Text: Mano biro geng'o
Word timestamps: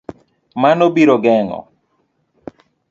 Mano 0.61 0.85
biro 0.95 1.15
geng'o 1.23 1.59